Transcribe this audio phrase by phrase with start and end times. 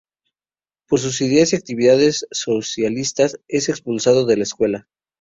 [0.87, 4.87] Por sus ideas y actividades socialistas es expulsado de la escuela.